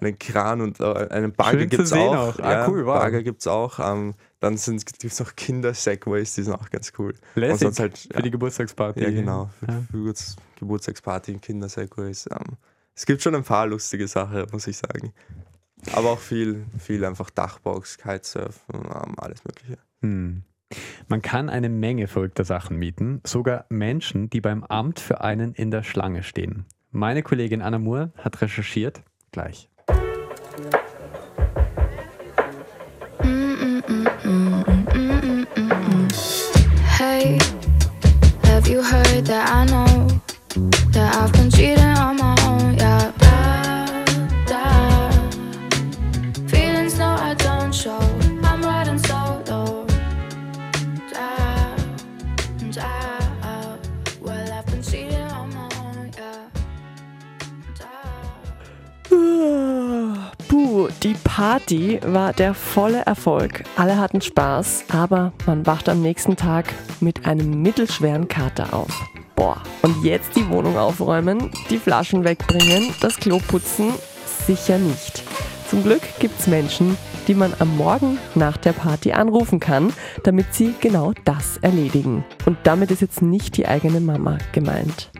[0.00, 2.14] Einen Kran und äh, einen Bagger gibt es auch.
[2.14, 2.38] auch.
[2.38, 3.00] Ah, cool, wow.
[3.00, 3.80] Bagger gibt es auch.
[3.80, 7.10] Ähm, dann gibt es noch Kinder-Segways, die sind auch ganz cool.
[7.34, 7.60] Und Lässig.
[7.62, 9.02] sonst halt, Für ja, die Geburtstagsparty.
[9.02, 9.82] ja genau, für, Ja.
[9.90, 12.28] für Geburts- Geburtstagsparty und Kinder-Segways.
[12.30, 12.56] Ähm,
[12.94, 15.12] es gibt schon ein paar lustige Sachen, muss ich sagen.
[15.92, 19.76] Aber auch viel, viel einfach Dachbox, Kitesurfen, ähm, alles Mögliche.
[20.02, 20.44] Hm.
[21.08, 25.70] Man kann eine Menge verrückter Sachen mieten, sogar Menschen, die beim Amt für einen in
[25.70, 26.66] der Schlange stehen.
[26.92, 29.02] Meine Kollegin Anna Moore hat recherchiert.
[29.32, 29.68] Gleich.
[36.98, 37.38] Hey,
[38.44, 40.20] have you heard that I know
[40.92, 42.29] that I've been cheating on my
[61.02, 63.64] Die Party war der volle Erfolg.
[63.76, 69.08] Alle hatten Spaß, aber man wacht am nächsten Tag mit einem mittelschweren Kater auf.
[69.36, 73.92] Boah, und jetzt die Wohnung aufräumen, die Flaschen wegbringen, das Klo putzen?
[74.46, 75.22] Sicher nicht.
[75.68, 76.96] Zum Glück gibt's Menschen,
[77.28, 79.92] die man am Morgen nach der Party anrufen kann,
[80.24, 82.24] damit sie genau das erledigen.
[82.46, 85.10] Und damit ist jetzt nicht die eigene Mama gemeint.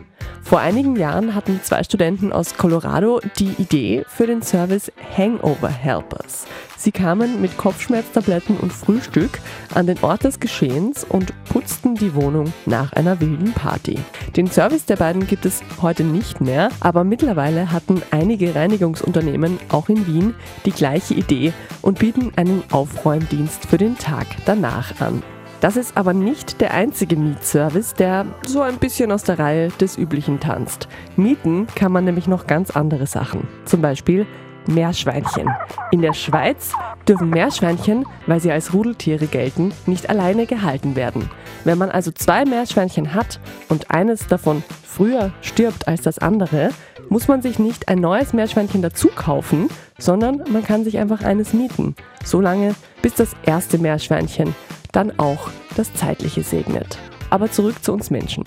[0.43, 6.45] Vor einigen Jahren hatten zwei Studenten aus Colorado die Idee für den Service Hangover Helpers.
[6.77, 9.39] Sie kamen mit Kopfschmerztabletten und Frühstück
[9.73, 13.99] an den Ort des Geschehens und putzten die Wohnung nach einer wilden Party.
[14.35, 19.89] Den Service der beiden gibt es heute nicht mehr, aber mittlerweile hatten einige Reinigungsunternehmen auch
[19.89, 20.33] in Wien
[20.65, 25.21] die gleiche Idee und bieten einen Aufräumdienst für den Tag danach an.
[25.61, 29.95] Das ist aber nicht der einzige Mietservice, der so ein bisschen aus der Reihe des
[29.95, 30.87] Üblichen tanzt.
[31.15, 33.47] Mieten kann man nämlich noch ganz andere Sachen.
[33.65, 34.25] Zum Beispiel
[34.65, 35.47] Meerschweinchen.
[35.91, 36.71] In der Schweiz
[37.07, 41.29] dürfen Meerschweinchen, weil sie als Rudeltiere gelten, nicht alleine gehalten werden.
[41.63, 46.71] Wenn man also zwei Meerschweinchen hat und eines davon früher stirbt als das andere,
[47.09, 49.69] muss man sich nicht ein neues Meerschweinchen dazu kaufen,
[49.99, 51.95] sondern man kann sich einfach eines mieten.
[52.23, 54.55] So lange, bis das erste Meerschweinchen
[54.91, 56.97] dann auch das Zeitliche segnet.
[57.29, 58.43] Aber zurück zu uns Menschen.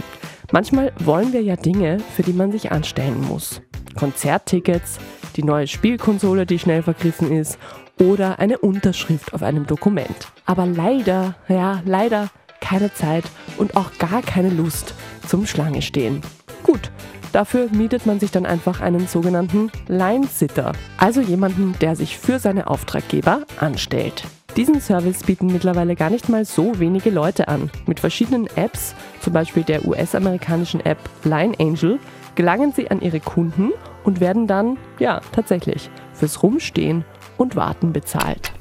[0.53, 3.63] Manchmal wollen wir ja Dinge, für die man sich anstellen muss.
[3.95, 4.99] Konzerttickets,
[5.37, 7.59] die neue Spielkonsole, die schnell vergriffen ist
[7.99, 10.29] oder eine Unterschrift auf einem Dokument.
[10.47, 12.29] Aber leider, ja, leider
[12.61, 13.25] keine Zeit
[13.57, 14.95] und auch gar keine Lust
[15.27, 16.23] zum Schlange stehen.
[16.63, 16.91] Gut,
[17.33, 22.69] dafür mietet man sich dann einfach einen sogenannten Line-Sitter, also jemanden, der sich für seine
[22.69, 24.25] Auftraggeber anstellt.
[24.57, 27.71] Diesen Service bieten mittlerweile gar nicht mal so wenige Leute an.
[27.87, 31.99] Mit verschiedenen Apps, zum Beispiel der US-amerikanischen App Line Angel,
[32.37, 33.73] gelangen sie an ihre Kunden
[34.05, 37.05] und werden dann, ja, tatsächlich, fürs Rumstehen
[37.37, 38.53] und Warten bezahlt.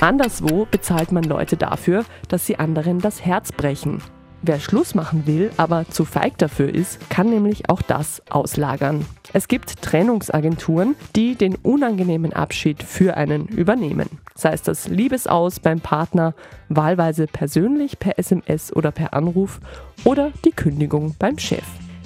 [0.00, 4.02] Anderswo bezahlt man Leute dafür, dass sie anderen das Herz brechen.
[4.44, 9.06] Wer Schluss machen will, aber zu feig dafür ist, kann nämlich auch das auslagern.
[9.32, 14.08] Es gibt Trennungsagenturen, die den unangenehmen Abschied für einen übernehmen.
[14.34, 16.34] Sei es das Liebesaus beim Partner,
[16.68, 19.60] wahlweise persönlich per SMS oder per Anruf
[20.02, 21.62] oder die Kündigung beim Chef.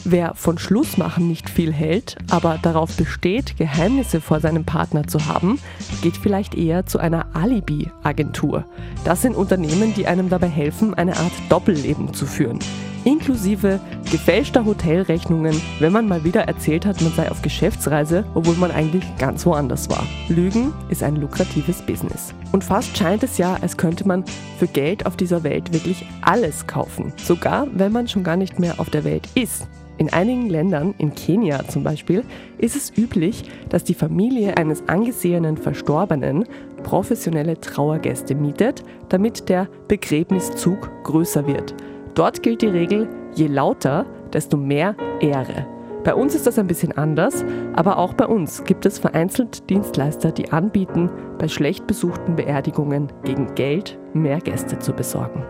[0.08, 5.58] Wer von Schlussmachen nicht viel hält, aber darauf besteht, Geheimnisse vor seinem Partner zu haben,
[6.00, 8.66] geht vielleicht eher zu einer Alibi-Agentur.
[9.04, 12.60] Das sind Unternehmen, die einem dabei helfen, eine Art Doppelleben zu führen.
[13.02, 18.70] Inklusive gefälschter Hotelrechnungen, wenn man mal wieder erzählt hat, man sei auf Geschäftsreise, obwohl man
[18.70, 20.06] eigentlich ganz woanders war.
[20.28, 22.32] Lügen ist ein lukratives Business.
[22.52, 24.24] Und fast scheint es ja, als könnte man
[24.60, 27.12] für Geld auf dieser Welt wirklich alles kaufen.
[27.16, 29.66] Sogar wenn man schon gar nicht mehr auf der Welt ist.
[29.98, 32.22] In einigen Ländern, in Kenia zum Beispiel,
[32.58, 36.44] ist es üblich, dass die Familie eines angesehenen Verstorbenen
[36.82, 41.74] professionelle Trauergäste mietet, damit der Begräbniszug größer wird.
[42.14, 45.66] Dort gilt die Regel, je lauter, desto mehr Ehre.
[46.04, 50.30] Bei uns ist das ein bisschen anders, aber auch bei uns gibt es vereinzelt Dienstleister,
[50.30, 55.42] die anbieten, bei schlecht besuchten Beerdigungen gegen Geld mehr Gäste zu besorgen.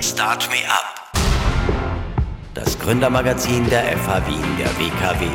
[0.00, 0.89] Start Me Up.
[2.70, 5.26] Das Gründermagazin der FH Wien, der WKW.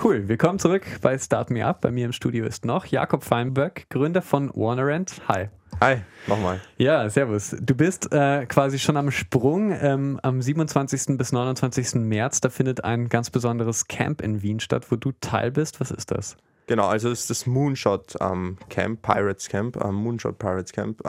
[0.00, 1.80] Cool, willkommen zurück bei Start Me Up.
[1.80, 5.20] Bei mir im Studio ist noch Jakob Feinberg, Gründer von Warnerant.
[5.26, 5.48] Hi.
[5.80, 6.60] Hi, nochmal.
[6.76, 7.56] Ja, servus.
[7.60, 9.72] Du bist äh, quasi schon am Sprung.
[9.72, 11.18] Ähm, am 27.
[11.18, 11.96] bis 29.
[11.96, 15.80] März, da findet ein ganz besonderes Camp in Wien statt, wo du Teil bist.
[15.80, 16.36] Was ist das?
[16.68, 21.00] Genau, also es ist das Moonshot ähm, Camp, Pirates Camp, ähm, Moonshot Pirates Camp.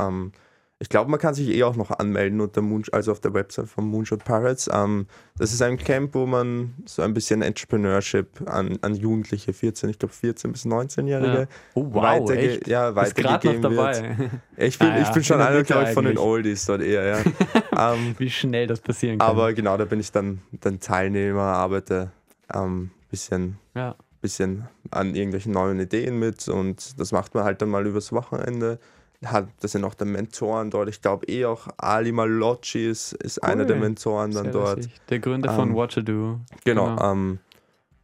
[0.82, 3.68] Ich glaube, man kann sich eh auch noch anmelden unter Moon, also auf der Website
[3.68, 4.70] von Moonshot Pirates.
[4.74, 9.90] Ähm, das ist ein Camp, wo man so ein bisschen Entrepreneurship an, an Jugendliche, 14,
[9.90, 11.48] ich glaube 14 bis 19-Jährige, Ja.
[11.74, 12.68] Oh, wow, weiterge echt?
[12.70, 13.98] ja, weitergegeben noch wird.
[13.98, 14.30] dabei.
[14.56, 16.18] Ich bin, Ah ja, ich bin schon einer, glaube ich, von den.
[16.18, 17.94] Oldies dort eher, ja.
[17.94, 19.28] ähm, Wie schnell das passieren kann.
[19.28, 22.12] aber genau, da bin ich dann, dann Teilnehmer, arbeite
[22.48, 23.96] ein ähm, bisschen ja.
[24.22, 28.80] bisschen an irgendwelchen neuen Ideen mit und das macht man halt dann mal übers Wochenende.
[29.26, 30.88] Hat, das sind auch die Mentoren dort.
[30.88, 33.82] Ich glaube eh auch Ali Malocci ist, ist einer der Cool.
[33.82, 34.78] Mentoren dann Sehr dort.
[34.78, 35.02] lustig.
[35.10, 36.40] Der Gründer von Ähm, What to Do.
[36.64, 36.98] Genau.
[37.00, 37.40] Ähm,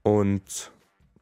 [0.04, 0.72] und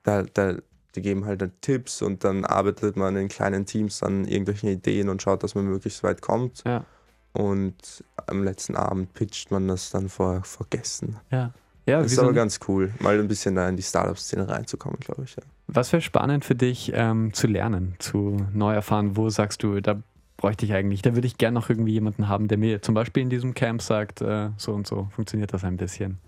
[0.02, 0.56] da, da,
[0.96, 5.10] die geben halt dann Tipps und dann arbeitet man in kleinen Teams an irgendwelchen Ideen
[5.10, 6.64] und schaut, dass man möglichst weit kommt.
[6.66, 6.86] Ja.
[7.34, 11.18] und am letzten Abend pitcht man das dann vor, vor Gästen.
[11.32, 11.52] Ja.
[11.86, 15.24] Ja, Das ist aber ganz cool, mal ein bisschen da in die Startup-Szene reinzukommen, glaube
[15.26, 15.36] ich.
[15.36, 15.44] Ja.
[15.68, 19.18] Was wäre spannend für dich ähm, zu lernen, zu neu erfahren?
[19.18, 20.02] Wo sagst du, da
[20.38, 23.24] bräuchte ich eigentlich, da würde ich gerne noch irgendwie jemanden haben, der mir zum Beispiel
[23.24, 26.20] in diesem Camp sagt, äh, so und so funktioniert das ein bisschen.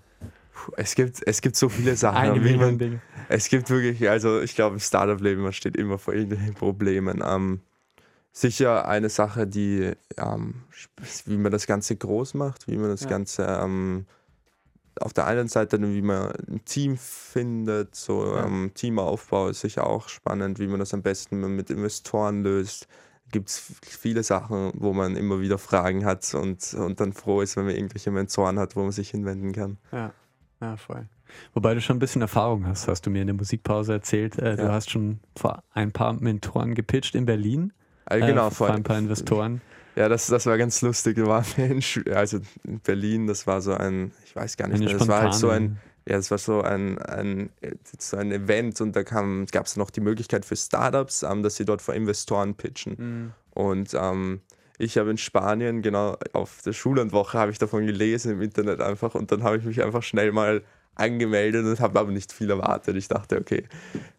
[0.77, 3.01] Es gibt, es gibt so viele Sachen, wie man, Dinge.
[3.27, 7.21] Es gibt wirklich, also ich glaube, im Startup-Leben, man steht immer vor irgendwelchen Problemen.
[7.25, 7.59] Ähm,
[8.31, 10.55] sicher eine Sache, die, ähm,
[11.25, 13.09] wie man das Ganze groß macht, wie man das Ja.
[13.09, 14.05] Ganze ähm,
[14.99, 18.45] auf der einen Seite, wie man ein Team findet, so Ja.
[18.45, 22.87] ähm, Teamaufbau ist sicher auch spannend, wie man das am besten mit Investoren löst.
[23.31, 27.57] Gibt es viele Sachen, wo man immer wieder Fragen hat und, und dann froh ist,
[27.57, 29.77] wenn man irgendwelche Mentoren hat, wo man sich hinwenden kann.
[29.91, 30.11] Ja,
[30.61, 31.07] ja, voll.
[31.53, 34.37] Wobei du schon ein bisschen Erfahrung hast, hast du mir in der Musikpause erzählt.
[34.37, 34.71] Äh, Du Ja.
[34.73, 37.73] hast schon vor ein paar Mentoren gepitcht in Berlin.
[38.05, 39.59] Also genau, äh, vor ein paar Investoren.
[39.95, 41.15] Ja, das, das war ganz lustig.
[41.15, 44.83] Da waren wir in, also in Berlin, das war so ein, ich weiß gar nicht
[44.83, 45.77] mehr, das war halt so ein,
[46.07, 47.49] ja, das war so ein, ein,
[47.97, 51.65] so ein Event und da gab es noch die Möglichkeit für Startups, ähm, dass sie
[51.65, 52.95] dort vor Investoren pitchen.
[52.97, 53.31] Mhm.
[53.51, 54.41] Und ähm,
[54.77, 59.15] ich habe in Spanien, genau auf der Schullandwoche, habe ich davon gelesen im Internet einfach
[59.15, 60.61] und dann habe ich mich einfach schnell mal
[60.95, 62.95] angemeldet und habe aber nicht viel erwartet.
[62.95, 63.63] Ich dachte, okay,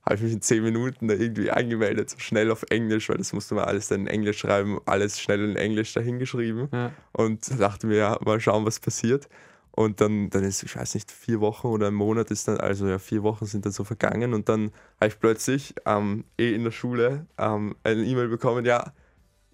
[0.04, 3.32] habe ich mich in zehn Minuten da irgendwie angemeldet, so schnell auf Englisch, weil das
[3.32, 6.92] musste man alles dann in Englisch schreiben, alles schnell in Englisch dahingeschrieben Ja.
[7.12, 9.28] und dachte mir, ja, mal schauen, was passiert.
[9.72, 12.86] Und dann, dann ist, ich weiß nicht, vier Wochen oder ein Monat ist dann, also
[12.88, 16.64] ja, vier Wochen sind dann so vergangen und dann habe ich plötzlich ähm, eh in
[16.64, 18.92] der Schule ähm, eine E-Mail bekommen, ja,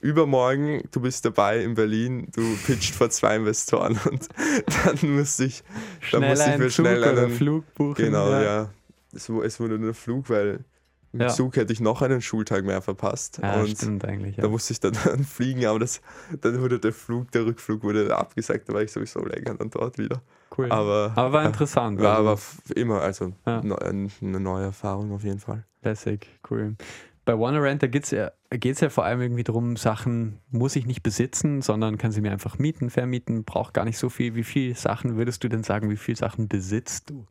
[0.02, 4.28] übermorgen, du bist dabei in Berlin, du pitcht vor zwei Investoren und
[4.84, 5.62] dann musste ich,
[6.10, 7.94] dann musste ich mir schnell einen, Flug buchen.
[8.04, 8.68] genau, ja,
[9.14, 10.64] Es, wu- es wurde nur ein Flug, weil
[11.12, 11.28] im Ja.
[11.28, 14.36] Zug hätte ich noch einen Schultag mehr verpasst Ja, und stimmt eigentlich.
[14.38, 14.42] Ja.
[14.44, 16.00] da musste ich dann, dann fliegen, aber das,
[16.40, 19.98] dann wurde der Flug, der Rückflug wurde abgesagt, da war ich sowieso länger dann dort
[19.98, 20.22] wieder.
[20.58, 20.70] cool.
[20.72, 22.00] Aber, Aber war interessant.
[22.00, 22.40] war also aber
[22.80, 23.62] immer, also Ja.
[23.62, 25.64] neu- eine neue Erfahrung auf jeden Fall.
[25.82, 26.76] Lässig, cool.
[27.24, 31.02] Bei WannaRent, da geht es ja, ja vor allem irgendwie darum, Sachen muss ich nicht
[31.04, 34.34] besitzen, sondern kann sie mir einfach mieten, vermieten, braucht gar nicht so viel.
[34.34, 37.26] Wie viele Sachen würdest du denn sagen, wie viele Sachen besitzt du?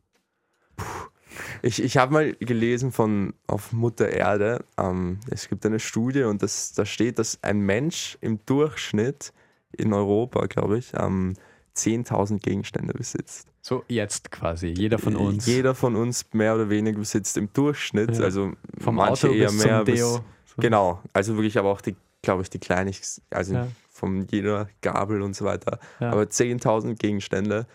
[1.62, 6.42] Ich, ich habe mal gelesen von auf Mutter Erde, ähm, es gibt eine Studie und
[6.42, 9.32] das, da steht, dass ein Mensch im Durchschnitt
[9.72, 11.34] in Europa, glaube ich, ähm,
[11.76, 13.51] 10.000 Gegenstände besitzt.
[13.64, 15.46] So jetzt quasi, jeder von uns.
[15.46, 18.24] Jeder von uns mehr oder weniger besitzt im Durchschnitt, Ja.
[18.24, 19.76] also Vom manche Auto eher bis mehr.
[19.78, 20.24] zum bis- Deo.
[20.58, 23.68] Genau, also wirklich aber auch die, glaube ich, die kleinigsten, also Ja.
[23.88, 25.78] von jeder Gabel und so weiter.
[26.00, 26.10] Ja.
[26.10, 27.66] Aber 10.000 Gegenstände,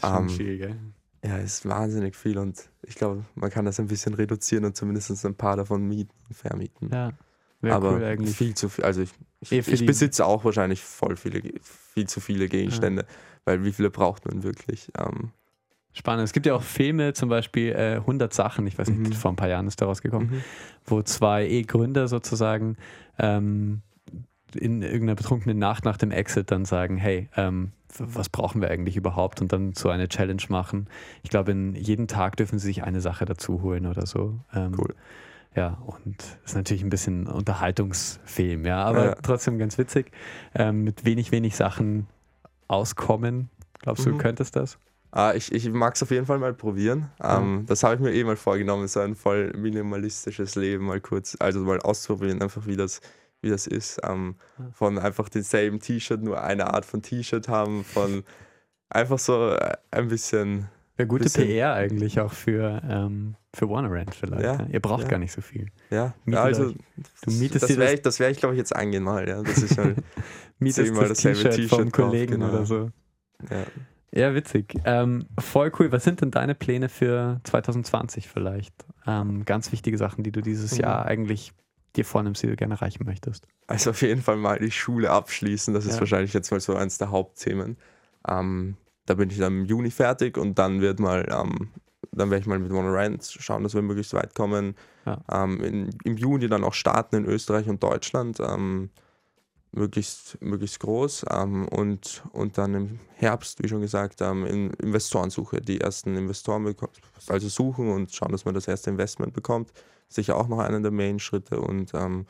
[0.00, 0.76] Schon ähm, viel, gell?
[1.24, 5.24] ja, ist wahnsinnig viel und ich glaube, man kann das ein bisschen reduzieren und zumindest
[5.24, 6.90] ein paar davon mieten und vermieten.
[6.92, 7.12] Ja.
[7.60, 8.36] Wäre aber cool eigentlich.
[8.36, 12.06] viel zu viel, also ich, ich, Eh ich die- besitze auch wahrscheinlich voll viele, viel
[12.08, 13.04] zu viele Gegenstände,
[13.48, 14.90] weil wie viele braucht man wirklich?
[14.98, 15.30] Ähm,
[15.94, 16.24] Spannend.
[16.24, 19.12] Es gibt ja auch Filme, zum Beispiel äh, 100 Sachen, ich weiß nicht, Mhm.
[19.14, 20.40] vor ein paar Jahren ist da rausgekommen, mhm.
[20.84, 22.76] wo zwei E-Gründer sozusagen
[23.18, 23.80] ähm,
[24.54, 28.96] in irgendeiner betrunkenen Nacht nach dem Exit dann sagen, hey, ähm, was brauchen wir eigentlich
[28.96, 29.40] überhaupt?
[29.40, 30.88] Und dann so eine Challenge machen.
[31.22, 34.38] Ich glaube, in jeden Tag dürfen sie sich eine Sache dazu holen oder so.
[34.54, 34.94] Ähm, Cool.
[35.56, 39.14] Ja, und ist natürlich ein bisschen Unterhaltungsfilm, ja, aber Ja.
[39.22, 40.12] trotzdem ganz witzig.
[40.54, 42.06] Ähm, mit wenig, wenig Sachen
[42.68, 43.50] auskommen.
[43.80, 44.18] Glaubst du, Mhm.
[44.18, 44.78] du könntest das?
[45.10, 47.10] Ah, ich ich mag es auf jeden Fall mal probieren.
[47.22, 51.36] Ähm, das habe ich mir eh mal vorgenommen, so ein voll minimalistisches Leben mal kurz,
[51.40, 53.00] also mal ausprobieren, einfach wie das,
[53.40, 54.00] wie das ist.
[54.04, 54.36] Ähm,
[54.72, 58.22] von einfach denselben T-Shirt, nur eine Art von T-Shirt haben, von
[58.90, 64.14] einfach so äh, ein bisschen, Wäre gute Bisschen- PR eigentlich auch für, ähm, für WannaRent
[64.14, 64.42] vielleicht.
[64.42, 65.08] Ja, Ja, Ihr braucht ja.
[65.08, 65.68] gar nicht so viel.
[65.90, 66.74] ja, Mietet ja also euch.
[67.22, 69.42] Du mietest das das- ich, das werd ich glaube ich jetzt angehen mal, ja.
[69.42, 69.96] Das ist halt,
[70.58, 72.48] Mietest das T-Shirt vom T-Shirt kauft, Kollegen genau.
[72.50, 72.90] oder so.
[73.50, 73.64] ja.
[74.10, 74.74] Ja, witzig.
[74.86, 75.92] Ähm, voll cool.
[75.92, 78.72] Was sind denn deine Pläne für 2020 vielleicht?
[79.06, 80.80] Ähm, ganz wichtige Sachen, die du dieses Mhm.
[80.80, 81.52] Jahr eigentlich
[81.94, 83.46] dir vornimmst, die du gerne erreichen möchtest.
[83.66, 85.74] Also auf jeden Fall mal die Schule abschließen.
[85.74, 86.00] Das ist Ja.
[86.00, 87.76] wahrscheinlich jetzt mal so eins der Hauptthemen.
[88.26, 91.68] Ähm, da bin ich dann im Juni fertig und dann wird mal, ähm,
[92.12, 94.74] dann werde ich mal mit One Rant schauen, dass wir möglichst weit kommen.
[95.04, 95.18] Ja.
[95.30, 98.40] Ähm, in, Im Juni dann auch starten in Österreich und Deutschland.
[99.72, 101.26] Möglichst, möglichst groß.
[101.30, 105.60] Ähm, und, und dann im Herbst, wie schon gesagt, ähm, in Investorensuche.
[105.60, 106.88] Die ersten Investoren beko-
[107.28, 109.72] also suchen und schauen, dass man das erste Investment bekommt.
[110.08, 112.26] Sicher auch noch einer der Main-Schritte und ähm,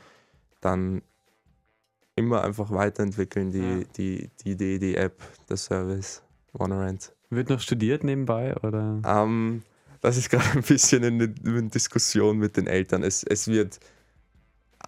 [0.61, 1.03] dann
[2.17, 3.85] immer einfach weiterentwickeln, die, Ja.
[3.97, 6.23] die, die Idee, die App, der Service,
[6.53, 7.13] OneRent.
[7.31, 9.01] Wird noch studiert nebenbei oder?
[9.05, 9.63] Ähm,
[10.01, 13.05] das ist gerade ein bisschen in, in Diskussion mit den Eltern.
[13.05, 13.79] Es, es wird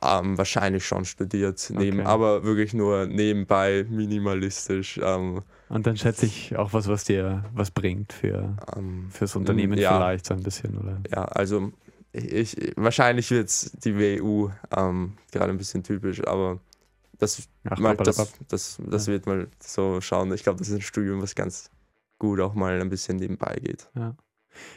[0.03, 2.09] ähm, wahrscheinlich schon studiert, neben, Okay.
[2.09, 4.98] aber wirklich nur nebenbei, minimalistisch.
[5.03, 9.79] Ähm, Und dann schätze ich auch was, was dir was bringt für, ähm, fürs Unternehmen
[9.79, 9.96] ja.
[9.96, 10.98] vielleicht so ein bisschen, oder?
[11.11, 11.72] Ja, also
[12.12, 16.61] ich, ich, wahrscheinlich wird es die WU ähm, gerade ein bisschen typisch, aber
[17.18, 19.12] das, Ach, mal, das, das, das Ja.
[19.12, 20.33] wird mal so schauen.
[20.33, 21.70] Ich glaube, das ist ein Studium, was ganz
[22.18, 23.88] gut auch mal ein bisschen nebenbei geht.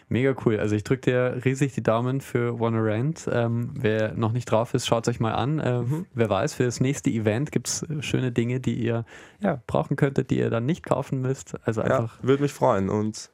[0.10, 0.60] Mega cool.
[0.60, 3.28] Also ich drücke dir riesig die Daumen für Wanna Rant.
[3.32, 5.60] Ähm, wer noch nicht drauf ist, schaut es euch mal an.
[5.60, 6.06] Äh, Mhm.
[6.14, 9.06] Wer weiß, für das nächste Event gibt es schöne Dinge, die ihr
[9.42, 11.56] ja, brauchen könntet, die ihr dann nicht kaufen müsst.
[11.66, 13.30] Also Ja, einfach, würde mich freuen und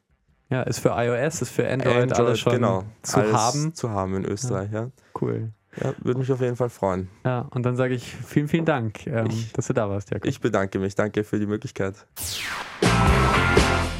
[0.49, 3.73] ja, ist für iOS, ist für Android, alles schon genau, zu alles haben.
[3.75, 4.71] zu haben in Österreich.
[4.71, 4.89] Ja,
[5.21, 5.51] Cool.
[5.79, 7.07] ja würde mich auf jeden Fall freuen.
[7.23, 10.25] Ja, und dann sage ich vielen, vielen Dank, ähm, Ich- dass du da warst, Jakob.
[10.25, 12.07] Ich bedanke mich, danke für die Möglichkeit.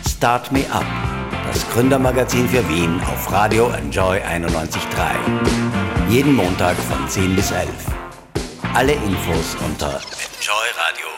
[0.08, 0.86] Start Me Up,
[1.49, 4.77] das Gründermagazin für Wien auf Radio Enjoy 91.3.
[6.09, 7.69] Jeden Montag von 10 bis 11.
[8.73, 9.99] Alle Infos unter
[10.38, 11.09] enjoyradio.at.